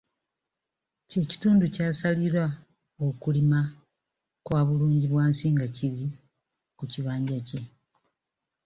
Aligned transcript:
Kye 1.09 1.21
kitundu 1.31 1.65
kyasalirwa 1.75 2.45
okulima 3.07 3.59
kwa 4.45 4.59
bulungibwansi 4.67 5.45
nga 5.53 5.67
kiri 5.75 6.05
ku 6.77 6.83
kibanja 6.91 7.37
kye. 7.47 7.61